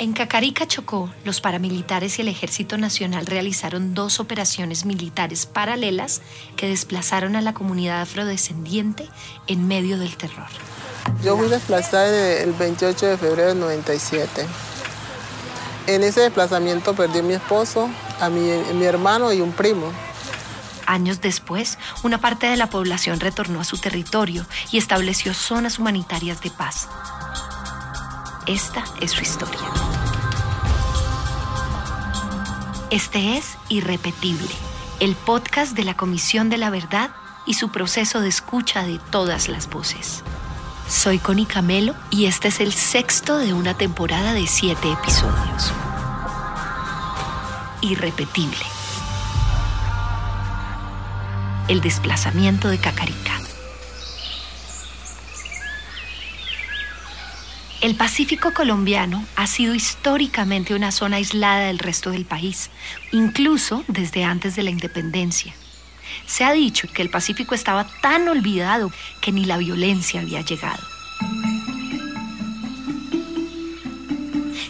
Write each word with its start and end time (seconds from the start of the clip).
En 0.00 0.14
Cacarica, 0.14 0.66
Chocó, 0.66 1.10
los 1.24 1.42
paramilitares 1.42 2.18
y 2.18 2.22
el 2.22 2.28
Ejército 2.28 2.78
Nacional 2.78 3.26
realizaron 3.26 3.92
dos 3.92 4.18
operaciones 4.18 4.86
militares 4.86 5.44
paralelas 5.44 6.22
que 6.56 6.70
desplazaron 6.70 7.36
a 7.36 7.42
la 7.42 7.52
comunidad 7.52 8.00
afrodescendiente 8.00 9.06
en 9.46 9.68
medio 9.68 9.98
del 9.98 10.16
terror. 10.16 10.48
Yo 11.22 11.36
fui 11.36 11.50
desplazada 11.50 12.38
el 12.38 12.54
28 12.54 13.08
de 13.08 13.18
febrero 13.18 13.48
del 13.50 13.60
97. 13.60 14.46
En 15.86 16.02
ese 16.02 16.22
desplazamiento 16.22 16.94
perdí 16.94 17.18
a 17.18 17.22
mi 17.22 17.34
esposo, 17.34 17.90
a 18.20 18.30
mi, 18.30 18.40
mi 18.72 18.86
hermano 18.86 19.34
y 19.34 19.42
un 19.42 19.52
primo. 19.52 19.92
Años 20.86 21.20
después, 21.20 21.76
una 22.02 22.16
parte 22.16 22.46
de 22.46 22.56
la 22.56 22.70
población 22.70 23.20
retornó 23.20 23.60
a 23.60 23.64
su 23.64 23.76
territorio 23.76 24.46
y 24.72 24.78
estableció 24.78 25.34
zonas 25.34 25.78
humanitarias 25.78 26.40
de 26.40 26.50
paz. 26.50 26.88
Esta 28.50 28.82
es 29.00 29.12
su 29.12 29.22
historia. 29.22 29.60
Este 32.90 33.36
es 33.36 33.56
Irrepetible, 33.68 34.50
el 34.98 35.14
podcast 35.14 35.76
de 35.76 35.84
la 35.84 35.96
Comisión 35.96 36.50
de 36.50 36.58
la 36.58 36.68
Verdad 36.68 37.10
y 37.46 37.54
su 37.54 37.68
proceso 37.68 38.20
de 38.20 38.28
escucha 38.28 38.82
de 38.82 38.98
todas 39.12 39.48
las 39.48 39.70
voces. 39.70 40.24
Soy 40.88 41.20
Connie 41.20 41.46
Camelo 41.46 41.94
y 42.10 42.26
este 42.26 42.48
es 42.48 42.58
el 42.58 42.72
sexto 42.72 43.38
de 43.38 43.52
una 43.52 43.74
temporada 43.74 44.32
de 44.32 44.48
siete 44.48 44.90
episodios. 44.90 45.72
Irrepetible. 47.82 48.66
El 51.68 51.80
desplazamiento 51.80 52.66
de 52.68 52.78
Cacarica. 52.78 53.29
El 57.80 57.94
Pacífico 57.94 58.52
colombiano 58.52 59.24
ha 59.36 59.46
sido 59.46 59.74
históricamente 59.74 60.74
una 60.74 60.92
zona 60.92 61.16
aislada 61.16 61.60
del 61.60 61.78
resto 61.78 62.10
del 62.10 62.26
país, 62.26 62.68
incluso 63.10 63.84
desde 63.88 64.22
antes 64.22 64.54
de 64.54 64.62
la 64.62 64.68
independencia. 64.68 65.54
Se 66.26 66.44
ha 66.44 66.52
dicho 66.52 66.88
que 66.92 67.00
el 67.00 67.08
Pacífico 67.08 67.54
estaba 67.54 67.86
tan 68.02 68.28
olvidado 68.28 68.92
que 69.22 69.32
ni 69.32 69.46
la 69.46 69.56
violencia 69.56 70.20
había 70.20 70.42
llegado. 70.42 70.82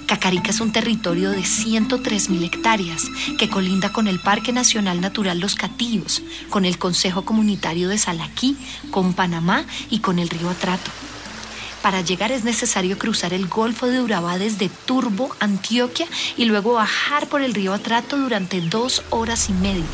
Cacarica 0.06 0.50
es 0.50 0.60
un 0.60 0.70
territorio 0.70 1.30
de 1.30 1.40
103.000 1.40 2.44
hectáreas 2.44 3.02
que 3.38 3.48
colinda 3.48 3.92
con 3.92 4.06
el 4.06 4.20
Parque 4.20 4.52
Nacional 4.52 5.00
Natural 5.00 5.40
Los 5.40 5.56
Catíos, 5.56 6.22
con 6.48 6.64
el 6.64 6.78
Consejo 6.78 7.24
Comunitario 7.24 7.88
de 7.88 7.98
Salaquí, 7.98 8.56
con 8.92 9.14
Panamá 9.14 9.64
y 9.88 9.98
con 9.98 10.20
el 10.20 10.28
río 10.28 10.48
Atrato. 10.48 10.92
Para 11.82 12.02
llegar 12.02 12.30
es 12.30 12.44
necesario 12.44 12.98
cruzar 12.98 13.32
el 13.32 13.46
Golfo 13.46 13.86
de 13.86 14.02
Urabá 14.02 14.36
desde 14.36 14.68
Turbo, 14.68 15.34
Antioquia, 15.40 16.06
y 16.36 16.44
luego 16.44 16.74
bajar 16.74 17.26
por 17.26 17.40
el 17.40 17.54
río 17.54 17.72
Atrato 17.72 18.18
durante 18.18 18.60
dos 18.60 19.02
horas 19.08 19.48
y 19.48 19.54
media. 19.54 19.84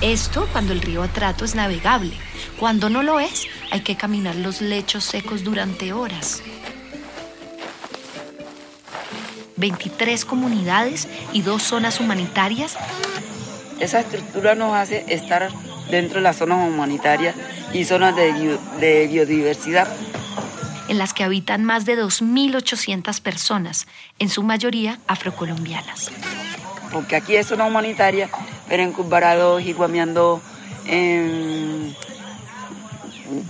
Esto 0.00 0.48
cuando 0.52 0.72
el 0.72 0.80
río 0.80 1.02
Atrato 1.02 1.44
es 1.44 1.56
navegable. 1.56 2.12
Cuando 2.56 2.88
no 2.88 3.02
lo 3.02 3.18
es, 3.18 3.46
hay 3.72 3.80
que 3.80 3.96
caminar 3.96 4.36
los 4.36 4.60
lechos 4.60 5.02
secos 5.02 5.42
durante 5.42 5.92
horas. 5.92 6.40
23 9.56 10.24
comunidades 10.24 11.08
y 11.32 11.42
dos 11.42 11.64
zonas 11.64 11.98
humanitarias. 11.98 12.76
Esa 13.80 14.00
estructura 14.00 14.54
nos 14.54 14.74
hace 14.74 15.04
estar 15.08 15.50
dentro 15.90 16.16
de 16.16 16.22
las 16.22 16.36
zonas 16.36 16.68
humanitarias 16.68 17.34
y 17.72 17.84
zonas 17.84 18.14
de, 18.16 19.08
biodiversidad. 19.10 19.88
En 20.88 20.98
las 20.98 21.12
que 21.12 21.24
habitan 21.24 21.64
más 21.64 21.84
de 21.84 22.02
2.800 22.02 23.20
personas, 23.20 23.86
en 24.18 24.28
su 24.28 24.42
mayoría 24.42 24.98
afrocolombianas. 25.06 26.10
Porque 26.92 27.16
aquí 27.16 27.36
es 27.36 27.46
zona 27.46 27.66
humanitaria, 27.66 28.30
pero 28.68 28.82
en 28.82 28.92
Cumbarado, 28.92 29.58
Jiguamiando, 29.58 30.40
en 30.86 31.94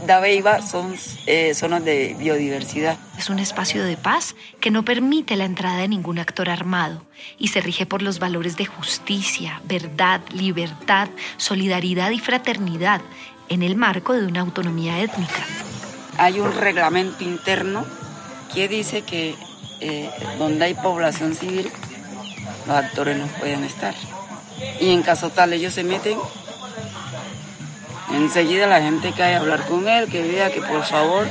Dabeiba 0.06 0.62
son 0.62 0.94
eh, 1.26 1.54
zonas 1.54 1.84
de 1.84 2.16
biodiversidad. 2.18 2.96
Es 3.18 3.30
un 3.30 3.38
espacio 3.38 3.84
de 3.84 3.96
paz 3.96 4.34
que 4.60 4.70
no 4.70 4.84
permite 4.84 5.36
la 5.36 5.44
entrada 5.44 5.78
de 5.78 5.88
ningún 5.88 6.18
actor 6.18 6.50
armado 6.50 7.04
y 7.38 7.48
se 7.48 7.60
rige 7.60 7.86
por 7.86 8.02
los 8.02 8.18
valores 8.18 8.56
de 8.56 8.66
justicia, 8.66 9.60
verdad, 9.64 10.20
libertad, 10.32 11.08
solidaridad 11.36 12.10
y 12.10 12.18
fraternidad 12.18 13.00
en 13.48 13.62
el 13.62 13.76
marco 13.76 14.12
de 14.12 14.26
una 14.26 14.40
autonomía 14.40 15.00
étnica. 15.00 15.44
Hay 16.16 16.40
un 16.40 16.52
reglamento 16.52 17.24
interno 17.24 17.84
que 18.52 18.68
dice 18.68 19.02
que 19.02 19.34
eh, 19.80 20.10
donde 20.38 20.64
hay 20.64 20.74
población 20.74 21.34
civil, 21.34 21.70
los 22.66 22.76
actores 22.76 23.16
no 23.16 23.26
pueden 23.26 23.64
estar. 23.64 23.94
Y 24.80 24.90
en 24.90 25.02
caso 25.02 25.30
tal 25.30 25.52
ellos 25.52 25.74
se 25.74 25.84
meten, 25.84 26.18
enseguida 28.12 28.66
la 28.66 28.80
gente 28.80 29.12
cae 29.12 29.34
a 29.34 29.40
hablar 29.40 29.66
con 29.66 29.88
él, 29.88 30.08
que 30.08 30.22
vea 30.22 30.52
que 30.52 30.60
por 30.60 30.84
favor, 30.84 31.28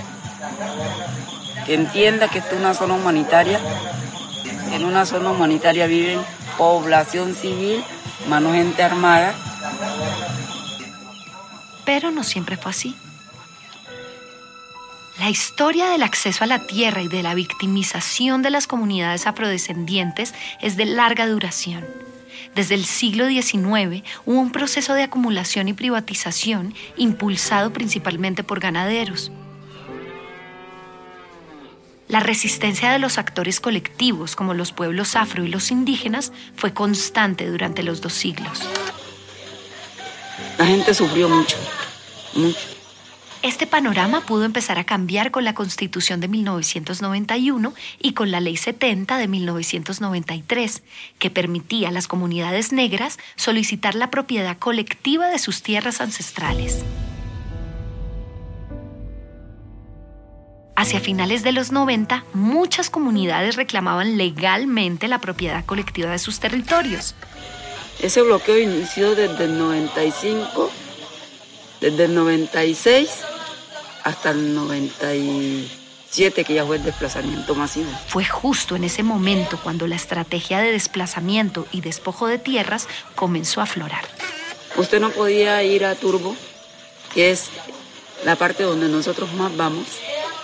que 1.65 1.73
entienda 1.73 2.27
que 2.27 2.39
esto 2.39 2.55
es 2.55 2.61
una 2.61 2.73
zona 2.73 2.93
humanitaria. 2.93 3.59
En 4.71 4.85
una 4.85 5.05
zona 5.05 5.31
humanitaria 5.31 5.87
viven 5.87 6.19
población 6.57 7.35
civil, 7.35 7.83
mano 8.27 8.51
gente 8.51 8.83
armada, 8.83 9.33
pero 11.85 12.11
no 12.11 12.23
siempre 12.23 12.57
fue 12.57 12.71
así. 12.71 12.95
La 15.19 15.29
historia 15.29 15.89
del 15.89 16.03
acceso 16.03 16.43
a 16.43 16.47
la 16.47 16.59
tierra 16.59 17.01
y 17.01 17.07
de 17.07 17.23
la 17.23 17.33
victimización 17.33 18.41
de 18.41 18.51
las 18.51 18.67
comunidades 18.67 19.25
afrodescendientes 19.25 20.35
es 20.61 20.77
de 20.77 20.85
larga 20.85 21.25
duración. 21.27 21.85
Desde 22.57 22.73
el 22.73 22.85
siglo 22.85 23.27
XIX 23.27 24.03
hubo 24.25 24.39
un 24.39 24.51
proceso 24.51 24.95
de 24.95 25.03
acumulación 25.03 25.67
y 25.67 25.73
privatización 25.73 26.73
impulsado 26.95 27.71
principalmente 27.71 28.43
por 28.43 28.59
ganaderos. 28.59 29.31
La 32.07 32.19
resistencia 32.19 32.91
de 32.91 32.97
los 32.97 33.19
actores 33.19 33.59
colectivos, 33.59 34.35
como 34.35 34.55
los 34.55 34.71
pueblos 34.71 35.15
afro 35.15 35.43
y 35.43 35.49
los 35.49 35.69
indígenas, 35.69 36.33
fue 36.55 36.73
constante 36.73 37.45
durante 37.45 37.83
los 37.83 38.01
dos 38.01 38.13
siglos. 38.13 38.67
La 40.57 40.65
gente 40.65 40.95
sufrió 40.95 41.29
mucho, 41.29 41.57
Este 43.47 43.65
panorama 43.65 44.19
pudo 44.25 44.43
empezar 44.43 44.77
a 44.77 44.83
cambiar 44.83 45.31
con 45.31 45.45
la 45.45 45.53
Constitución 45.53 46.19
de 46.19 46.27
1991 46.27 47.73
y 47.97 48.11
con 48.11 48.29
la 48.29 48.41
Ley 48.41 48.57
70 48.57 49.17
de 49.17 49.29
1993, 49.29 50.83
que 51.17 51.29
permitía 51.29 51.87
a 51.87 51.91
las 51.93 52.09
comunidades 52.09 52.73
negras 52.73 53.17
solicitar 53.37 53.95
la 53.95 54.11
propiedad 54.11 54.57
colectiva 54.57 55.29
de 55.29 55.39
sus 55.39 55.63
tierras 55.63 56.01
ancestrales. 56.01 56.83
Hacia 60.75 60.99
finales 60.99 61.41
de 61.43 61.53
los 61.53 61.71
90, 61.71 62.25
muchas 62.33 62.89
comunidades 62.89 63.55
reclamaban 63.55 64.17
legalmente 64.17 65.07
la 65.07 65.21
propiedad 65.21 65.63
colectiva 65.63 66.11
de 66.11 66.19
sus 66.19 66.41
territorios. 66.41 67.15
Ese 68.01 68.21
bloqueo 68.23 68.59
inició 68.59 69.15
desde 69.15 69.45
el 69.45 69.57
95, 69.57 70.69
desde 71.79 72.03
el 72.03 72.13
96 72.13 73.36
hasta 74.07 74.31
el 74.31 74.55
97, 74.55 76.43
que 76.43 76.53
ya 76.53 76.65
fue 76.65 76.77
el 76.77 76.83
desplazamiento 76.83 77.55
masivo. 77.55 77.89
Fue 78.07 78.25
justo 78.25 78.75
en 78.75 78.83
ese 78.83 79.03
momento 79.03 79.59
cuando 79.61 79.87
la 79.87 79.95
estrategia 79.95 80.59
de 80.59 80.71
desplazamiento 80.71 81.67
y 81.71 81.81
despojo 81.81 82.27
de 82.27 82.37
tierras 82.37 82.87
comenzó 83.15 83.59
a 83.59 83.65
aflorar. 83.65 84.05
Usted 84.77 84.99
no 84.99 85.09
podía 85.09 85.61
ir 85.63 85.85
a 85.85 85.95
Turbo, 85.95 86.35
que 87.13 87.31
es 87.31 87.49
la 88.23 88.35
parte 88.35 88.63
donde 88.63 88.87
nosotros 88.87 89.33
más 89.33 89.55
vamos, 89.57 89.87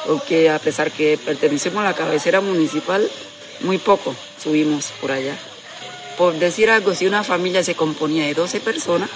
porque 0.05 0.49
a 0.49 0.59
pesar 0.59 0.91
que 0.91 1.17
pertenecemos 1.17 1.81
a 1.81 1.85
la 1.85 1.93
cabecera 1.93 2.41
municipal, 2.41 3.09
muy 3.61 3.77
poco 3.77 4.15
subimos 4.37 4.91
por 4.99 5.11
allá 5.11 5.37
por 6.17 6.35
decir 6.35 6.69
algo, 6.69 6.93
si 6.93 7.07
una 7.07 7.23
familia 7.23 7.63
se 7.63 7.75
componía 7.75 8.25
de 8.25 8.33
12 8.33 8.59
personas, 8.59 9.09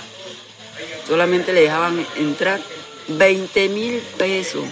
solamente 1.07 1.54
le 1.54 1.62
dejaban 1.62 2.06
entrar 2.16 2.60
20 3.07 3.69
mil 3.69 4.01
pesos, 4.18 4.65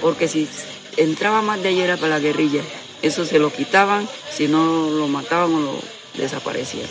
porque 0.00 0.28
si 0.28 0.48
entraba 0.96 1.42
más 1.42 1.62
de 1.62 1.68
ahí 1.70 1.80
era 1.80 1.96
para 1.96 2.10
la 2.10 2.18
guerrilla, 2.20 2.62
eso 3.02 3.24
se 3.24 3.38
lo 3.38 3.52
quitaban, 3.52 4.08
si 4.30 4.48
no 4.48 4.90
lo 4.90 5.08
mataban 5.08 5.54
o 5.54 5.60
lo 5.60 5.74
desaparecían. 6.16 6.88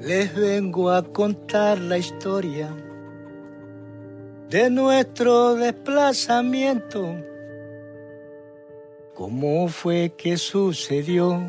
Les 0.00 0.34
vengo 0.34 0.90
a 0.90 1.02
contar 1.02 1.80
la 1.80 1.98
historia 1.98 2.70
de 4.48 4.70
nuestro 4.70 5.56
desplazamiento 5.56 7.16
¿Cómo 9.16 9.66
fue 9.68 10.12
que 10.14 10.36
sucedió? 10.36 11.40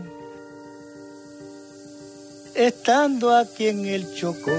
Estando 2.55 3.35
aquí 3.35 3.67
en 3.67 3.85
el 3.85 4.15
Chocó. 4.15 4.53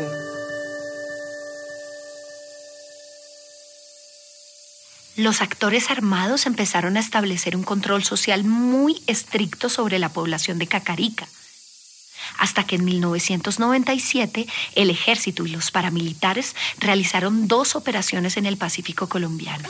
Los 5.19 5.43
actores 5.43 5.91
armados 5.91 6.47
empezaron 6.47 6.97
a 6.97 7.00
establecer 7.00 7.56
un 7.56 7.65
control 7.65 8.05
social 8.05 8.44
muy 8.44 9.03
estricto 9.09 9.69
sobre 9.69 9.99
la 9.99 10.11
población 10.11 10.61
de 10.61 10.69
Cacarica, 10.69 11.26
hasta 12.38 12.65
que 12.65 12.76
en 12.76 12.85
1997 12.85 14.47
el 14.76 14.91
ejército 14.91 15.44
y 15.44 15.49
los 15.49 15.73
paramilitares 15.73 16.55
realizaron 16.79 17.49
dos 17.49 17.75
operaciones 17.75 18.37
en 18.37 18.47
el 18.47 18.59
Pacífico 18.59 19.09
colombiano. 19.09 19.69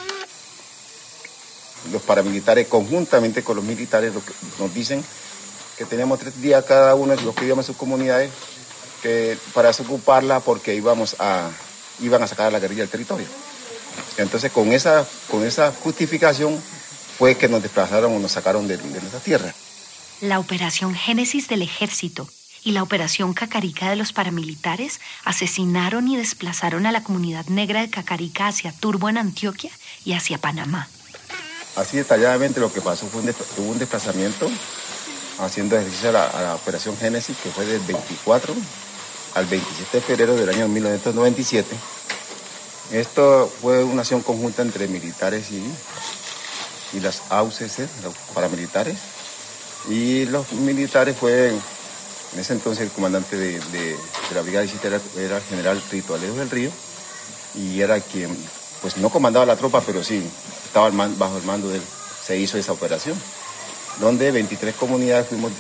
Los 1.92 2.02
paramilitares 2.02 2.68
conjuntamente 2.68 3.42
con 3.42 3.56
los 3.56 3.64
militares 3.64 4.12
nos 4.58 4.74
dicen 4.74 5.02
que 5.78 5.86
tenemos 5.86 6.18
tres 6.18 6.42
días 6.42 6.62
cada 6.66 6.94
uno 6.94 7.16
de 7.16 7.22
los 7.22 7.34
que 7.34 7.40
vivíamos 7.40 7.64
en 7.64 7.68
sus 7.68 7.76
comunidades 7.78 8.30
para 9.54 9.68
desocuparla 9.68 10.40
porque 10.40 10.74
íbamos 10.74 11.16
a, 11.18 11.48
iban 12.00 12.22
a 12.22 12.26
sacar 12.26 12.48
a 12.48 12.50
la 12.50 12.58
guerrilla 12.58 12.82
del 12.82 12.90
territorio. 12.90 13.47
Entonces 14.16 14.52
con 14.52 14.72
esa, 14.72 15.06
con 15.30 15.44
esa 15.44 15.72
justificación 15.72 16.58
fue 17.18 17.36
que 17.36 17.48
nos 17.48 17.62
desplazaron 17.62 18.14
o 18.14 18.18
nos 18.18 18.32
sacaron 18.32 18.68
de, 18.68 18.76
de 18.76 19.00
nuestra 19.00 19.20
tierra. 19.20 19.54
La 20.20 20.38
operación 20.38 20.94
Génesis 20.94 21.48
del 21.48 21.62
ejército 21.62 22.28
y 22.64 22.72
la 22.72 22.82
operación 22.82 23.34
Cacarica 23.34 23.88
de 23.88 23.96
los 23.96 24.12
paramilitares 24.12 25.00
asesinaron 25.24 26.08
y 26.08 26.16
desplazaron 26.16 26.86
a 26.86 26.92
la 26.92 27.02
comunidad 27.02 27.46
negra 27.46 27.80
de 27.80 27.90
Cacarica 27.90 28.48
hacia 28.48 28.72
Turbo 28.72 29.08
en 29.08 29.18
Antioquia 29.18 29.70
y 30.04 30.12
hacia 30.12 30.38
Panamá. 30.38 30.88
Así 31.76 31.96
detalladamente 31.96 32.58
lo 32.58 32.72
que 32.72 32.80
pasó 32.80 33.06
fue 33.06 33.22
un, 33.22 33.28
hubo 33.28 33.70
un 33.70 33.78
desplazamiento 33.78 34.50
haciendo 35.38 35.76
ejercicio 35.76 36.08
a 36.10 36.12
la, 36.12 36.54
operación 36.56 36.96
Génesis 36.96 37.36
que 37.42 37.50
fue 37.50 37.64
del 37.64 37.80
24 37.80 38.54
al 39.34 39.46
27 39.46 39.96
de 39.96 40.02
febrero 40.02 40.34
del 40.34 40.48
año 40.48 40.66
1997. 40.68 41.76
Esto 42.93 43.52
fue 43.61 43.85
una 43.85 44.02
acción 44.02 44.23
conjunta 44.23 44.62
entre 44.62 44.88
militares 44.88 45.50
y, 45.50 45.62
y 46.96 47.00
las 47.00 47.23
AUCC, 47.31 47.81
los 48.02 48.14
paramilitares. 48.35 48.96
Y 49.88 50.26
los 50.26 50.52
militares 50.52 51.17
fue 51.17 51.52
en 52.32 52.40
ese 52.40 52.52
entonces 52.52 52.85
el 52.85 52.90
comandante 52.90 53.37
de, 53.37 53.96
la 54.35 54.43
brigada 54.43 54.67
era, 54.85 55.00
era, 55.17 55.37
el 55.37 55.43
general 55.44 55.82
Rito 55.90 56.14
Alejo 56.14 56.35
del 56.35 56.50
Río 56.50 56.70
y 57.55 57.81
era 57.81 58.00
quien, 58.00 58.37
pues 58.82 58.99
no 58.99 59.08
comandaba 59.08 59.46
la 59.46 59.56
tropa, 59.56 59.81
pero 59.81 60.05
sí 60.05 60.23
estaba 60.64 60.90
bajo 60.90 61.38
el 61.38 61.44
mando 61.44 61.69
de 61.70 61.76
él. 61.76 61.82
Se 62.25 62.37
hizo 62.37 62.58
esa 62.58 62.73
operación, 62.73 63.19
donde 64.00 64.31
23 64.31 64.75
comunidades 64.75 65.29
fuimos 65.29 65.52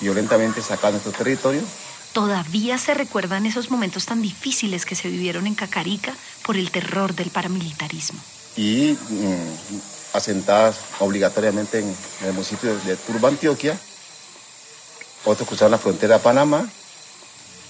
violentamente 0.00 0.62
sacados 0.62 0.94
de 0.94 1.02
nuestro 1.02 1.12
territorio. 1.12 1.60
Todavía 2.12 2.76
se 2.78 2.94
recuerdan 2.94 3.46
esos 3.46 3.70
momentos 3.70 4.06
tan 4.06 4.20
difíciles 4.20 4.84
que 4.84 4.96
se 4.96 5.08
vivieron 5.08 5.46
en 5.46 5.54
Cacarica 5.54 6.12
por 6.44 6.56
el 6.56 6.70
terror 6.70 7.14
del 7.14 7.30
paramilitarismo. 7.30 8.20
Y 8.56 8.96
mm, 9.08 9.80
asentadas 10.14 10.80
obligatoriamente 10.98 11.78
en, 11.78 11.96
el 12.24 12.32
municipio 12.32 12.76
de 12.78 12.96
Turba, 12.96 13.28
Antioquia, 13.28 13.78
otros 15.24 15.46
cruzaron 15.48 15.70
la 15.70 15.78
frontera 15.78 16.16
a 16.16 16.18
Panamá. 16.18 16.68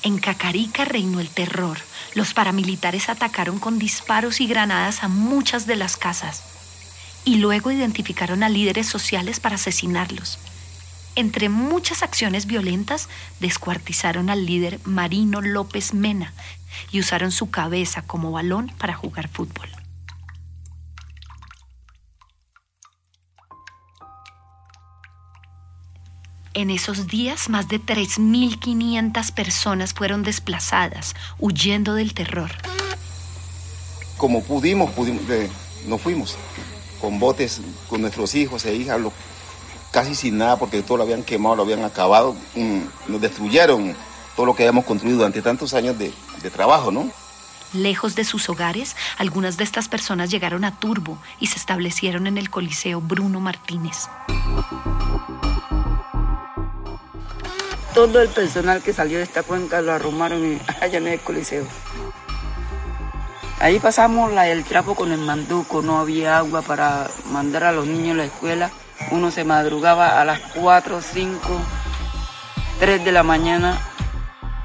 En 0.02 0.18
Cacarica 0.18 0.86
reinó 0.86 1.20
el 1.20 1.28
terror. 1.28 1.76
Los 2.14 2.32
paramilitares 2.32 3.10
atacaron 3.10 3.58
con 3.58 3.78
disparos 3.78 4.40
y 4.40 4.46
granadas 4.46 5.02
a 5.02 5.08
muchas 5.08 5.66
de 5.66 5.76
las 5.76 5.98
casas 5.98 6.42
y 7.24 7.36
luego 7.36 7.70
identificaron 7.70 8.42
a 8.42 8.48
líderes 8.48 8.88
sociales 8.88 9.40
para 9.40 9.56
asesinarlos. 9.56 10.38
Entre 11.16 11.48
muchas 11.48 12.02
acciones 12.02 12.46
violentas, 12.46 13.08
descuartizaron 13.40 14.30
al 14.30 14.46
líder 14.46 14.80
Marino 14.84 15.40
López 15.40 15.92
Mena 15.92 16.32
y 16.92 17.00
usaron 17.00 17.32
su 17.32 17.50
cabeza 17.50 18.02
como 18.02 18.30
balón 18.30 18.72
para 18.78 18.94
jugar 18.94 19.28
fútbol. 19.28 19.68
En 26.52 26.70
esos 26.70 27.06
días, 27.06 27.48
más 27.48 27.68
de 27.68 27.80
3.500 27.80 29.32
personas 29.32 29.94
fueron 29.94 30.24
desplazadas, 30.24 31.14
huyendo 31.38 31.94
del 31.94 32.12
terror. 32.12 32.50
Como 34.16 34.42
pudimos, 34.42 34.90
pudimos 34.90 35.22
nos 35.86 36.00
fuimos 36.00 36.36
con 37.00 37.18
botes, 37.18 37.60
con 37.88 38.02
nuestros 38.02 38.34
hijos 38.34 38.66
e 38.66 38.74
hijas, 38.74 39.00
casi 39.90 40.14
sin 40.14 40.38
nada, 40.38 40.56
porque 40.58 40.82
todo 40.82 40.98
lo 40.98 41.04
habían 41.04 41.22
quemado, 41.22 41.56
lo 41.56 41.62
habían 41.62 41.84
acabado, 41.84 42.34
mm, 42.54 42.80
nos 43.08 43.20
destruyeron 43.20 43.94
todo 44.36 44.46
lo 44.46 44.54
que 44.54 44.62
habíamos 44.62 44.84
construido 44.84 45.18
durante 45.18 45.42
tantos 45.42 45.74
años 45.74 45.98
de, 45.98 46.12
de 46.42 46.50
trabajo, 46.50 46.90
¿no? 46.90 47.10
Lejos 47.72 48.16
de 48.16 48.24
sus 48.24 48.48
hogares, 48.48 48.96
algunas 49.18 49.56
de 49.56 49.64
estas 49.64 49.88
personas 49.88 50.30
llegaron 50.30 50.64
a 50.64 50.78
Turbo 50.78 51.18
y 51.38 51.46
se 51.46 51.56
establecieron 51.56 52.26
en 52.26 52.38
el 52.38 52.50
Coliseo 52.50 53.00
Bruno 53.00 53.40
Martínez. 53.40 54.08
todo 57.94 58.22
el 58.22 58.28
personal 58.28 58.82
que 58.82 58.92
salió 58.92 59.18
de 59.18 59.24
esta 59.24 59.42
cuenca 59.42 59.82
lo 59.82 59.92
arrumaron 59.92 60.60
allá 60.80 60.98
en 60.98 61.08
el 61.08 61.20
Coliseo. 61.20 61.64
Ahí 63.58 63.78
pasamos 63.78 64.32
la, 64.32 64.48
el 64.48 64.64
trapo 64.64 64.94
con 64.94 65.12
el 65.12 65.18
manduco, 65.18 65.82
no 65.82 65.98
había 65.98 66.38
agua 66.38 66.62
para 66.62 67.10
mandar 67.30 67.64
a 67.64 67.72
los 67.72 67.86
niños 67.86 68.14
a 68.14 68.18
la 68.18 68.24
escuela. 68.24 68.70
Uno 69.10 69.30
se 69.30 69.44
madrugaba 69.44 70.20
a 70.20 70.24
las 70.24 70.40
4, 70.54 71.00
5, 71.02 71.60
3 72.78 73.04
de 73.04 73.12
la 73.12 73.22
mañana 73.22 73.78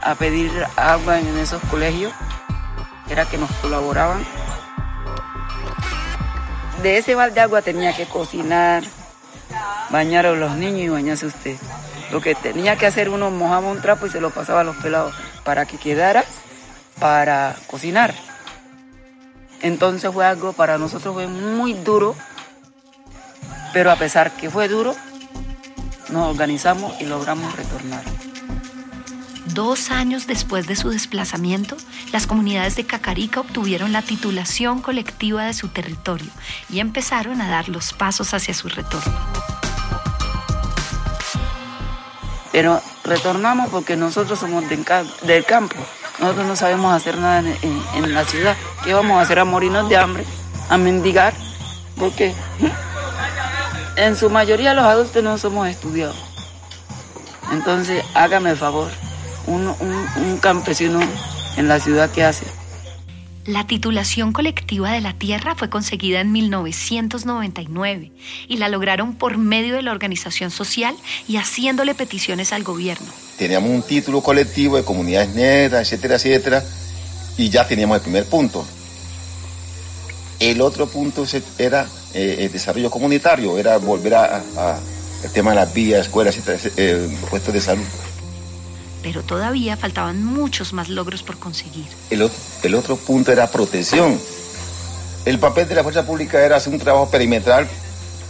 a 0.02 0.16
pedir 0.16 0.52
agua 0.76 1.20
en 1.20 1.38
esos 1.38 1.62
colegios. 1.64 2.14
Era 3.10 3.26
que 3.26 3.38
nos 3.38 3.52
colaboraban. 3.62 4.24
De 6.84 6.98
ese 6.98 7.16
balde 7.16 7.36
de 7.36 7.42
agua 7.42 7.62
tenía 7.62 7.96
que 7.96 8.06
cocinar, 8.06 8.84
bañar 9.90 10.26
a 10.26 10.34
los 10.34 10.56
niños 10.56 10.82
y 10.82 10.90
bañarse 10.90 11.26
usted. 11.26 11.58
Lo 12.12 12.22
que 12.22 12.36
tenía 12.36 12.76
que 12.76 12.86
hacer 12.86 13.10
uno 13.10 13.32
mojaba 13.32 13.68
un 13.68 13.82
trapo 13.82 14.06
y 14.06 14.10
se 14.10 14.22
lo 14.22 14.30
pasaba 14.30 14.62
a 14.62 14.64
los 14.64 14.76
pelados 14.78 15.16
para 15.44 15.66
que 15.66 15.78
quedara 15.78 16.24
para 17.00 17.56
cocinar. 17.68 18.14
Entonces 19.62 20.14
fue 20.14 20.26
algo 20.26 20.54
para 20.54 20.78
nosotros 20.78 21.14
fue 21.14 21.28
muy 21.28 21.74
duro, 21.74 22.16
pero 23.76 23.92
a 23.92 23.98
pesar 23.98 24.32
que 24.32 24.50
fue 24.50 24.70
duro, 24.70 24.96
nos 26.08 26.30
organizamos 26.30 26.94
y 27.02 27.06
logramos 27.08 27.54
retornar. 27.58 28.02
Dos 29.48 29.92
años 29.92 30.28
después 30.28 30.66
de 30.66 30.78
su 30.78 30.92
desplazamiento, 30.92 31.76
las 32.14 32.26
comunidades 32.26 32.78
de 32.78 32.86
Cacarica 32.86 33.42
obtuvieron 33.42 33.92
la 33.92 34.02
titulación 34.02 34.82
colectiva 34.82 35.44
de 35.44 35.54
su 35.54 35.68
territorio 35.68 36.30
y 36.70 36.80
empezaron 36.80 37.42
a 37.42 37.50
dar 37.50 37.68
los 37.68 37.92
pasos 37.92 38.34
hacia 38.34 38.54
su 38.54 38.70
retorno. 38.70 39.14
Pero 42.54 42.82
retornamos 43.04 43.70
porque 43.72 43.98
nosotros 43.98 44.40
somos 44.40 44.64
del 44.70 44.86
campo. 45.44 45.76
Nosotros 46.20 46.48
no 46.48 46.56
sabemos 46.56 46.94
hacer 46.94 47.18
nada 47.18 47.44
en, 47.62 48.14
la 48.14 48.24
ciudad. 48.24 48.56
¿Qué 48.86 48.94
vamos 48.94 49.18
a 49.18 49.24
hacer? 49.24 49.40
A 49.40 49.44
morirnos 49.44 49.90
de 49.90 49.98
hambre, 49.98 50.24
a 50.70 50.78
mendigar. 50.78 51.34
Porque 51.98 52.34
en 53.96 54.16
su 54.16 54.30
mayoría 54.30 54.74
los 54.74 54.86
adultos 54.86 55.24
no 55.24 55.38
somos 55.38 55.68
estudiados. 55.68 56.18
Entonces, 57.52 58.04
hágame 58.14 58.52
el 58.52 58.58
favor, 58.58 58.90
un, 59.48 59.68
un 59.68 60.38
campesino 60.40 61.00
en 61.58 61.68
la 61.68 61.80
ciudad, 61.80 62.10
¿qué 62.12 62.24
hace? 62.24 62.46
La 63.46 63.68
titulación 63.68 64.34
colectiva 64.34 64.92
de 64.92 65.02
la 65.02 65.14
tierra 65.14 65.54
fue 65.54 65.70
conseguida 65.70 66.20
en 66.20 66.32
1999 66.32 68.12
y 68.48 68.58
la 68.58 68.70
lograron 68.70 69.14
por 69.14 69.38
medio 69.38 69.76
de 69.76 69.84
la 69.84 69.92
organización 69.92 70.50
social 70.50 70.96
y 71.28 71.38
haciéndole 71.38 71.94
peticiones 71.94 72.52
al 72.54 72.64
gobierno. 72.64 73.06
Teníamos 73.38 73.70
un 73.70 73.84
título 73.84 74.22
colectivo 74.22 74.78
de 74.78 74.84
comunidades 74.84 75.36
negras, 75.36 75.84
etcétera, 75.84 76.16
etcétera, 76.16 76.64
y 77.38 77.50
ya 77.50 77.68
teníamos 77.68 77.98
el 77.98 78.02
primer 78.02 78.26
punto. 78.26 78.66
El 80.40 80.60
otro 80.62 80.88
punto 80.88 81.26
era 81.60 81.88
eh, 82.16 82.46
el 82.46 82.52
desarrollo 82.52 82.90
comunitario, 82.90 83.58
era 83.58 83.78
volver 83.78 84.16
a, 84.16 84.42
el 85.24 85.32
tema 85.32 85.52
de 85.52 85.58
las 85.58 85.74
vías, 85.74 86.08
escuelas, 86.08 86.38
etcétera, 86.38 86.74
eh, 86.78 87.18
puestos 87.30 87.54
de 87.54 87.62
salud 87.62 87.86
pero 89.06 89.22
todavía 89.22 89.78
faltaban 89.78 90.26
muchos 90.26 90.74
más 90.74 90.90
logros 90.90 91.22
por 91.22 91.38
conseguir. 91.38 91.86
El, 92.10 92.24
otro 92.74 92.96
punto 92.96 93.32
era 93.32 93.46
protección. 93.52 94.20
El 95.26 95.38
papel 95.38 95.68
de 95.68 95.76
la 95.76 95.84
fuerza 95.84 96.08
pública 96.08 96.44
era 96.44 96.56
hacer 96.56 96.74
un 96.74 96.80
trabajo 96.80 97.12
perimetral 97.12 97.68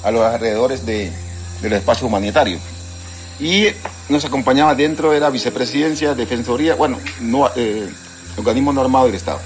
a 0.03 0.11
los 0.11 0.21
alrededores 0.21 0.85
de, 0.85 1.13
los 1.61 1.71
espacios 1.71 2.03
humanitarios. 2.03 2.59
Y 3.39 3.67
nos 4.09 4.25
acompañaba 4.25 4.75
dentro 4.75 5.11
de 5.11 5.21
la 5.21 5.29
vicepresidencia, 5.29 6.13
defensoría, 6.13 6.75
bueno, 6.75 6.99
no, 7.21 7.49
eh, 7.55 7.87
organismo 8.35 8.73
normado 8.73 9.05
del 9.05 9.15
Estado. 9.15 9.39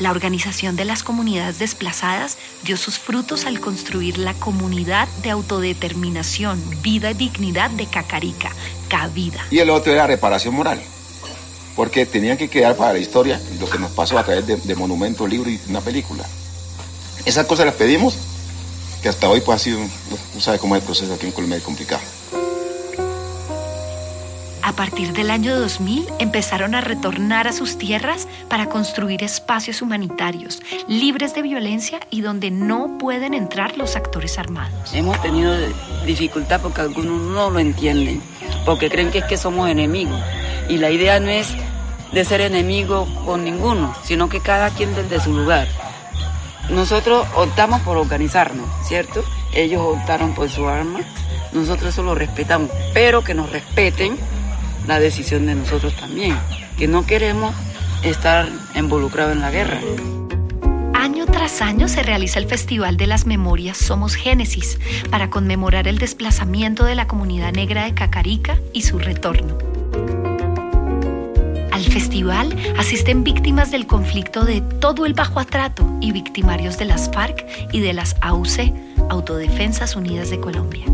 La 0.00 0.10
organización 0.10 0.74
de 0.74 0.84
las 0.84 1.04
comunidades 1.04 1.60
desplazadas 1.60 2.36
dio 2.64 2.76
sus 2.76 2.98
frutos 2.98 3.46
al 3.46 3.60
construir 3.60 4.18
la 4.18 4.34
comunidad 4.34 5.06
de 5.22 5.30
autodeterminación, 5.30 6.60
vida 6.82 7.12
y 7.12 7.14
dignidad 7.14 7.70
de 7.70 7.86
Cacarica, 7.86 8.50
Cavida. 8.88 9.46
Y 9.50 9.58
el 9.60 9.70
otro 9.70 9.92
era 9.92 10.06
reparación 10.06 10.54
moral. 10.54 10.82
porque 11.76 12.06
tenían 12.06 12.36
que 12.36 12.48
quedar 12.48 12.76
para 12.76 12.92
la 12.92 12.98
historia 12.98 13.40
lo 13.58 13.68
que 13.68 13.78
nos 13.78 13.90
pasó 13.90 14.18
a 14.18 14.24
través 14.24 14.46
de, 14.46 14.56
de 14.56 14.74
monumentos, 14.76 15.28
libros 15.28 15.52
y 15.52 15.60
una 15.68 15.80
película. 15.80 16.24
Esas 17.24 17.46
cosas 17.46 17.66
las 17.66 17.74
pedimos, 17.74 18.14
que 19.02 19.08
hasta 19.08 19.28
hoy 19.28 19.40
pues 19.40 19.60
ha 19.60 19.64
sido, 19.64 19.80
no 20.34 20.40
sabe 20.40 20.58
cómo 20.58 20.76
es 20.76 20.82
el 20.82 20.86
proceso 20.86 21.14
aquí 21.14 21.26
en 21.26 21.32
Colombia, 21.32 21.58
es 21.58 21.64
complicado. 21.64 22.02
A 24.66 24.72
partir 24.72 25.12
del 25.12 25.30
año 25.30 25.54
2000 25.60 26.06
empezaron 26.20 26.74
a 26.74 26.80
retornar 26.80 27.46
a 27.46 27.52
sus 27.52 27.76
tierras 27.76 28.26
para 28.48 28.70
construir 28.70 29.22
espacios 29.22 29.82
humanitarios, 29.82 30.62
libres 30.88 31.34
de 31.34 31.42
violencia 31.42 32.00
y 32.08 32.22
donde 32.22 32.50
no 32.50 32.96
pueden 32.96 33.34
entrar 33.34 33.76
los 33.76 33.94
actores 33.94 34.38
armados. 34.38 34.94
Hemos 34.94 35.20
tenido 35.20 35.54
dificultad 36.06 36.62
porque 36.62 36.80
algunos 36.80 37.20
no 37.20 37.50
lo 37.50 37.58
entienden, 37.58 38.22
porque 38.64 38.88
creen 38.88 39.10
que 39.10 39.18
es 39.18 39.24
que 39.26 39.36
somos 39.36 39.68
enemigos. 39.68 40.18
Y 40.70 40.78
la 40.78 40.90
idea 40.90 41.20
no 41.20 41.28
es 41.28 41.54
de 42.12 42.24
ser 42.24 42.40
enemigo 42.40 43.06
con 43.26 43.44
ninguno, 43.44 43.94
sino 44.02 44.30
que 44.30 44.40
cada 44.40 44.70
quien 44.70 44.94
desde 44.94 45.20
su 45.20 45.34
lugar. 45.34 45.68
Nosotros 46.70 47.26
optamos 47.36 47.82
por 47.82 47.98
organizarnos, 47.98 48.66
¿cierto? 48.88 49.22
Ellos 49.52 49.82
optaron 49.82 50.34
por 50.34 50.48
su 50.48 50.66
arma, 50.66 51.00
nosotros 51.52 51.92
eso 51.92 52.02
lo 52.02 52.14
respetamos, 52.14 52.70
pero 52.94 53.22
que 53.22 53.34
nos 53.34 53.52
respeten 53.52 54.16
la 54.86 55.00
decisión 55.00 55.46
de 55.46 55.54
nosotros 55.54 55.94
también, 55.96 56.36
que 56.76 56.88
no 56.88 57.06
queremos 57.06 57.54
estar 58.02 58.48
involucrados 58.74 59.32
en 59.32 59.40
la 59.40 59.50
guerra. 59.50 59.80
Año 60.94 61.26
tras 61.26 61.60
año 61.60 61.88
se 61.88 62.02
realiza 62.02 62.38
el 62.38 62.46
Festival 62.46 62.96
de 62.96 63.06
las 63.06 63.26
Memorias 63.26 63.76
Somos 63.76 64.14
Génesis 64.14 64.78
para 65.10 65.30
conmemorar 65.30 65.88
el 65.88 65.98
desplazamiento 65.98 66.84
de 66.84 66.94
la 66.94 67.06
comunidad 67.06 67.52
negra 67.52 67.84
de 67.84 67.94
Cacarica 67.94 68.58
y 68.72 68.82
su 68.82 68.98
retorno. 68.98 69.58
Al 71.72 71.82
festival 71.82 72.56
asisten 72.78 73.24
víctimas 73.24 73.70
del 73.70 73.86
conflicto 73.86 74.44
de 74.44 74.60
todo 74.60 75.06
el 75.06 75.14
Bajo 75.14 75.40
Atrato 75.40 75.84
y 76.00 76.12
victimarios 76.12 76.78
de 76.78 76.84
las 76.84 77.10
FARC 77.10 77.44
y 77.72 77.80
de 77.80 77.92
las 77.92 78.16
AUC, 78.20 78.72
Autodefensas 79.10 79.96
Unidas 79.96 80.30
de 80.30 80.38
Colombia. 80.38 80.86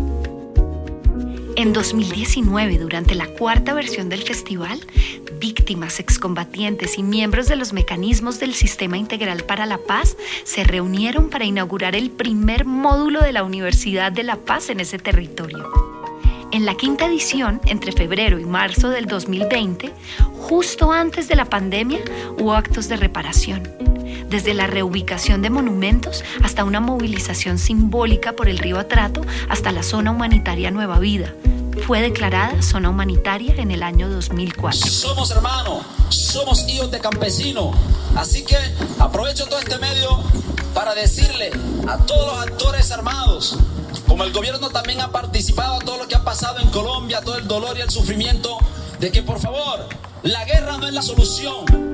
En 1.60 1.74
2019, 1.74 2.78
durante 2.78 3.14
la 3.14 3.26
cuarta 3.26 3.74
versión 3.74 4.08
del 4.08 4.22
festival, 4.22 4.80
víctimas, 5.38 6.00
excombatientes 6.00 6.96
y 6.96 7.02
miembros 7.02 7.48
de 7.48 7.56
los 7.56 7.74
mecanismos 7.74 8.40
del 8.40 8.54
Sistema 8.54 8.96
Integral 8.96 9.44
para 9.44 9.66
la 9.66 9.76
Paz 9.76 10.16
se 10.44 10.64
reunieron 10.64 11.28
para 11.28 11.44
inaugurar 11.44 11.94
el 11.96 12.10
primer 12.10 12.64
módulo 12.64 13.20
de 13.20 13.32
la 13.32 13.44
Universidad 13.44 14.10
de 14.10 14.22
la 14.22 14.36
Paz 14.36 14.70
en 14.70 14.80
ese 14.80 14.98
territorio. 14.98 15.70
En 16.50 16.64
la 16.64 16.78
quinta 16.78 17.04
edición, 17.04 17.60
entre 17.66 17.92
febrero 17.92 18.38
y 18.38 18.46
marzo 18.46 18.88
del 18.88 19.04
2020, 19.04 19.92
justo 20.32 20.92
antes 20.92 21.28
de 21.28 21.36
la 21.36 21.44
pandemia, 21.44 22.00
hubo 22.38 22.54
actos 22.54 22.88
de 22.88 22.96
reparación, 22.96 23.68
desde 24.28 24.54
la 24.54 24.66
reubicación 24.66 25.42
de 25.42 25.50
monumentos 25.50 26.24
hasta 26.42 26.64
una 26.64 26.80
movilización 26.80 27.58
simbólica 27.58 28.32
por 28.32 28.48
el 28.48 28.58
río 28.58 28.78
Atrato 28.78 29.22
hasta 29.48 29.72
la 29.72 29.82
zona 29.82 30.10
humanitaria 30.10 30.70
Nueva 30.70 30.98
Vida. 30.98 31.34
Fue 31.86 32.00
declarada 32.00 32.62
zona 32.62 32.90
humanitaria 32.90 33.54
en 33.56 33.70
el 33.70 33.82
año 33.82 34.08
2004. 34.08 34.78
Somos 34.90 35.30
hermanos, 35.30 35.84
somos 36.08 36.68
hijos 36.68 36.90
de 36.90 37.00
campesinos, 37.00 37.74
así 38.16 38.44
que 38.44 38.56
aprovecho 38.98 39.46
todo 39.46 39.58
este 39.58 39.78
medio 39.78 40.22
para 40.74 40.94
decirle 40.94 41.50
a 41.88 41.98
todos 41.98 42.26
los 42.26 42.42
actores 42.42 42.90
armados, 42.92 43.56
como 44.06 44.24
el 44.24 44.32
gobierno 44.32 44.70
también 44.70 45.00
ha 45.00 45.10
participado 45.10 45.76
a 45.76 45.78
todo 45.80 45.98
lo 45.98 46.08
que 46.08 46.14
ha 46.14 46.24
pasado 46.24 46.60
en 46.60 46.68
Colombia, 46.70 47.20
todo 47.22 47.38
el 47.38 47.48
dolor 47.48 47.76
y 47.78 47.80
el 47.80 47.90
sufrimiento, 47.90 48.58
de 48.98 49.10
que 49.10 49.22
por 49.22 49.40
favor, 49.40 49.88
la 50.22 50.44
guerra 50.44 50.76
no 50.76 50.86
es 50.86 50.92
la 50.92 51.02
solución. 51.02 51.89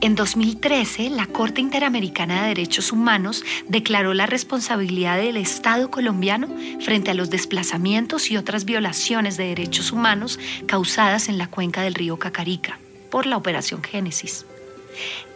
En 0.00 0.14
2013, 0.14 1.10
la 1.10 1.26
Corte 1.26 1.60
Interamericana 1.60 2.42
de 2.42 2.48
Derechos 2.48 2.92
Humanos 2.92 3.42
declaró 3.66 4.14
la 4.14 4.26
responsabilidad 4.26 5.18
del 5.18 5.36
Estado 5.36 5.90
colombiano 5.90 6.46
frente 6.80 7.10
a 7.10 7.14
los 7.14 7.30
desplazamientos 7.30 8.30
y 8.30 8.36
otras 8.36 8.64
violaciones 8.64 9.36
de 9.36 9.48
derechos 9.48 9.90
humanos 9.90 10.38
causadas 10.66 11.28
en 11.28 11.36
la 11.36 11.48
cuenca 11.48 11.82
del 11.82 11.94
río 11.94 12.16
Cacarica 12.16 12.78
por 13.10 13.26
la 13.26 13.36
Operación 13.36 13.82
Génesis. 13.82 14.46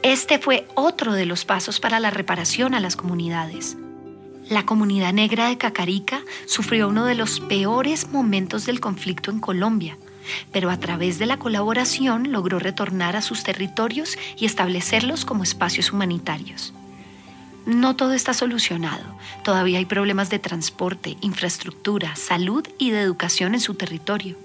Este 0.04 0.38
fue 0.38 0.68
otro 0.76 1.12
de 1.12 1.26
los 1.26 1.44
pasos 1.44 1.80
para 1.80 1.98
la 1.98 2.10
reparación 2.10 2.74
a 2.74 2.80
las 2.80 2.94
comunidades. 2.94 3.76
La 4.48 4.64
comunidad 4.64 5.12
negra 5.12 5.48
de 5.48 5.58
Cacarica 5.58 6.22
sufrió 6.46 6.88
uno 6.88 7.04
de 7.04 7.16
los 7.16 7.40
peores 7.40 8.10
momentos 8.10 8.64
del 8.64 8.78
conflicto 8.78 9.32
en 9.32 9.40
Colombia, 9.40 9.98
pero 10.52 10.70
a 10.70 10.78
través 10.78 11.18
de 11.18 11.26
la 11.26 11.38
colaboración 11.38 12.32
logró 12.32 12.58
retornar 12.58 13.16
a 13.16 13.22
sus 13.22 13.42
territorios 13.42 14.18
y 14.36 14.46
establecerlos 14.46 15.24
como 15.24 15.42
espacios 15.42 15.92
humanitarios. 15.92 16.72
No 17.66 17.94
todo 17.94 18.12
está 18.12 18.34
solucionado. 18.34 19.04
Todavía 19.44 19.78
hay 19.78 19.84
problemas 19.84 20.30
de 20.30 20.40
transporte, 20.40 21.16
infraestructura, 21.20 22.16
salud 22.16 22.66
y 22.78 22.90
de 22.90 23.00
educación 23.00 23.54
en 23.54 23.60
su 23.60 23.74
territorio. 23.74 24.36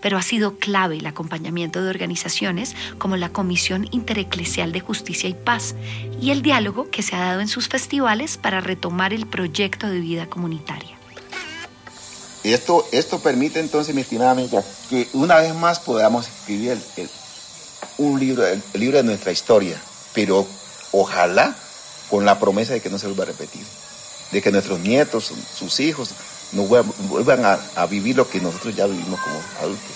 Pero 0.00 0.16
ha 0.16 0.22
sido 0.22 0.56
clave 0.56 0.98
el 0.98 1.06
acompañamiento 1.06 1.82
de 1.82 1.90
organizaciones 1.90 2.76
como 2.98 3.16
la 3.16 3.30
Comisión 3.30 3.88
Intereclesial 3.90 4.72
de 4.72 4.80
Justicia 4.80 5.28
y 5.28 5.34
Paz 5.34 5.74
y 6.20 6.30
el 6.30 6.42
diálogo 6.42 6.90
que 6.90 7.02
se 7.02 7.16
ha 7.16 7.20
dado 7.20 7.40
en 7.40 7.48
sus 7.48 7.68
festivales 7.68 8.36
para 8.36 8.60
retomar 8.60 9.12
el 9.12 9.26
proyecto 9.26 9.88
de 9.88 10.00
vida 10.00 10.26
comunitaria. 10.26 10.99
Esto, 12.44 12.86
esto 12.92 13.18
permite 13.20 13.60
entonces, 13.60 13.94
mi 13.94 14.00
estimada 14.00 14.30
amiga, 14.30 14.62
que 14.88 15.08
una 15.12 15.36
vez 15.36 15.54
más 15.54 15.78
podamos 15.80 16.26
escribir 16.26 16.78
el- 16.96 17.10
un 17.98 18.18
libro, 18.18 18.46
el, 18.46 18.62
libro 18.74 18.96
de 18.96 19.02
nuestra 19.04 19.30
historia, 19.32 19.80
pero 20.14 20.46
ojalá 20.92 21.54
con 22.08 22.24
la 22.24 22.38
promesa 22.38 22.72
de 22.72 22.80
que 22.80 22.88
no 22.90 22.98
se 22.98 23.06
vuelva 23.06 23.24
a 23.24 23.26
repetir, 23.26 23.64
de 24.32 24.40
que 24.42 24.50
nuestros 24.50 24.80
nietos, 24.80 25.26
su- 25.26 25.36
sus 25.36 25.80
hijos, 25.80 26.10
no 26.52 26.62
vuelvan, 26.64 27.44
a 27.44 27.86
vivir 27.86 28.16
lo 28.16 28.28
que 28.28 28.40
nosotros 28.40 28.74
ya 28.74 28.86
vivimos 28.86 29.20
como 29.20 29.36
adultos. 29.60 29.92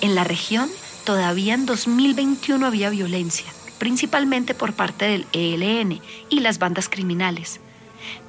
En 0.00 0.14
la 0.14 0.24
región, 0.24 0.68
todavía 1.04 1.54
en 1.54 1.64
2021 1.64 2.66
había 2.66 2.90
violencia, 2.90 3.46
principalmente 3.78 4.52
por 4.54 4.74
parte 4.74 5.06
del 5.06 5.26
ELN 5.32 6.02
y 6.28 6.40
las 6.40 6.58
bandas 6.58 6.88
criminales. 6.88 7.60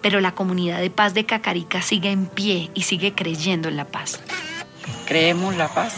Pero 0.02 0.20
la 0.20 0.34
comunidad 0.34 0.80
de 0.80 0.90
paz 0.90 1.14
de 1.14 1.26
Cacarica 1.26 1.82
sigue 1.82 2.12
en 2.12 2.26
pie 2.26 2.72
y 2.74 2.84
sigue 2.84 3.14
creyendo 3.14 3.70
en 3.70 3.78
la 3.78 3.86
paz. 3.86 4.20
Creemos 5.06 5.56
la 5.56 5.68
paz, 5.70 5.96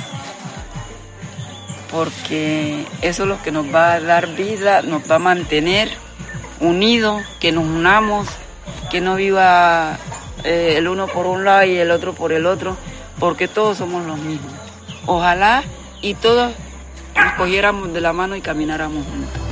porque 1.91 2.85
eso 3.01 3.23
es 3.23 3.29
lo 3.29 3.41
que 3.41 3.51
nos 3.51 3.73
va 3.73 3.93
a 3.93 3.99
dar 3.99 4.27
vida, 4.35 4.81
nos 4.81 5.09
va 5.09 5.15
a 5.15 5.19
mantener 5.19 5.89
unidos, 6.59 7.23
que 7.39 7.51
nos 7.51 7.65
unamos, 7.65 8.27
que 8.91 9.01
no 9.01 9.15
viva 9.15 9.97
eh, 10.43 10.75
el 10.77 10.87
uno 10.87 11.07
por 11.07 11.25
un 11.25 11.43
lado 11.45 11.65
y 11.65 11.77
el 11.77 11.91
otro 11.91 12.13
por 12.13 12.31
el 12.31 12.45
otro, 12.45 12.77
porque 13.19 13.47
todos 13.47 13.77
somos 13.77 14.05
los 14.05 14.17
mismos. 14.17 14.53
Ojalá 15.05 15.63
y 16.01 16.13
todos 16.13 16.53
nos 17.15 17.33
cogiéramos 17.33 17.91
de 17.93 18.01
la 18.01 18.13
mano 18.13 18.35
y 18.35 18.41
camináramos 18.41 19.05
juntos. 19.05 19.48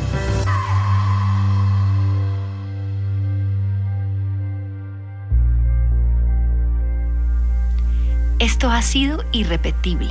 Esto 8.57 8.71
ha 8.71 8.81
sido 8.81 9.23
Irrepetible, 9.33 10.09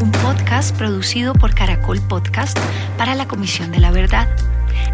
un 0.00 0.10
podcast 0.10 0.74
producido 0.74 1.34
por 1.34 1.54
Caracol 1.54 2.00
Podcast 2.00 2.58
para 2.96 3.14
la 3.14 3.28
Comisión 3.28 3.70
de 3.72 3.78
la 3.78 3.90
Verdad. 3.90 4.26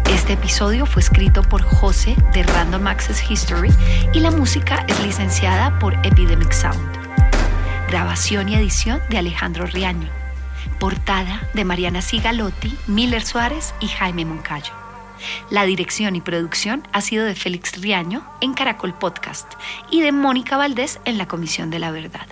Este 0.09 0.33
episodio 0.33 0.85
fue 0.85 1.01
escrito 1.01 1.41
por 1.43 1.61
José 1.61 2.17
de 2.33 2.43
Random 2.43 2.85
Access 2.85 3.31
History 3.31 3.69
y 4.11 4.19
la 4.19 4.29
música 4.29 4.85
es 4.89 4.99
licenciada 5.05 5.79
por 5.79 5.93
Epidemic 6.05 6.51
Sound. 6.51 6.85
Grabación 7.87 8.49
y 8.49 8.55
edición 8.55 8.99
de 9.09 9.19
Alejandro 9.19 9.65
Riaño. 9.65 10.09
Portada 10.81 11.47
de 11.53 11.63
Mariana 11.63 12.01
Sigalotti, 12.01 12.77
Miller 12.87 13.23
Suárez 13.23 13.73
y 13.79 13.87
Jaime 13.87 14.25
Moncayo. 14.25 14.73
La 15.49 15.63
dirección 15.63 16.17
y 16.17 16.19
producción 16.19 16.85
ha 16.91 16.99
sido 16.99 17.23
de 17.23 17.35
Félix 17.35 17.81
Riaño 17.81 18.25
en 18.41 18.53
Caracol 18.53 18.93
Podcast 18.93 19.53
y 19.89 20.01
de 20.01 20.11
Mónica 20.11 20.57
Valdés 20.57 20.99
en 21.05 21.17
la 21.17 21.29
Comisión 21.29 21.69
de 21.69 21.79
la 21.79 21.91
Verdad. 21.91 22.27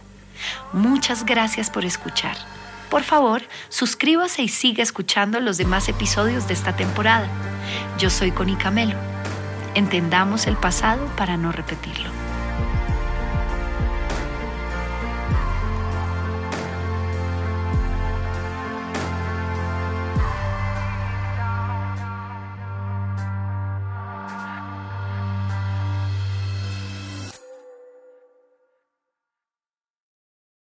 Muchas 0.74 1.26
gracias 1.26 1.70
por 1.70 1.86
escuchar. 1.86 2.38
Por 2.90 3.04
favor, 3.04 3.42
suscríbase 3.70 4.44
y 4.44 4.50
siga 4.50 4.84
escuchando 4.84 5.40
los 5.40 5.58
demás 5.58 5.88
episodios 5.88 6.48
de 6.48 6.54
esta 6.54 6.76
temporada. 6.76 7.28
Yo 7.98 8.10
soy 8.10 8.32
Connie 8.32 8.58
Camelo. 8.58 8.98
Entendamos 9.76 10.46
el 10.48 10.58
pasado 10.58 11.06
para 11.16 11.38
no 11.38 11.52
repetirlo. 11.52 12.31